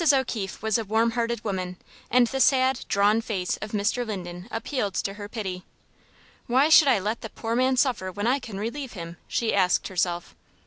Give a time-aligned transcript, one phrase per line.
[0.11, 1.77] O'Keefe was a warm hearted woman,
[2.09, 4.03] and the sad, drawn face of Mr.
[4.03, 5.63] Linden appealed to her pity.
[6.47, 9.89] "Why should I let the poor man suffer when I can relieve him?" she asked
[9.89, 10.33] herself.